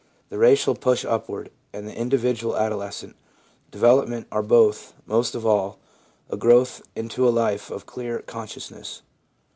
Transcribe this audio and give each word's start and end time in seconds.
The 0.29 0.39
racial 0.39 0.73
push 0.73 1.05
upward, 1.05 1.51
and 1.71 1.87
the 1.87 1.95
individual 1.95 2.57
adolescent 2.57 3.15
development 3.69 4.25
are 4.31 4.41
both, 4.41 4.95
most 5.05 5.35
of 5.35 5.45
all, 5.45 5.77
a 6.27 6.37
growth 6.37 6.81
into 6.95 7.29
a 7.29 7.29
life 7.29 7.69
of 7.69 7.85
clear 7.85 8.23
conscious 8.23 8.71
ness. 8.71 9.03